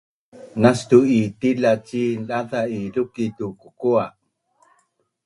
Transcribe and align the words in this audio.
Nastu’ 0.63 0.97
i 1.19 1.21
tilac 1.41 1.79
cin 1.87 2.17
daza’ 2.29 2.61
i 2.77 2.79
lukic 2.95 3.31
tu 3.37 3.47
kukua 3.59 4.05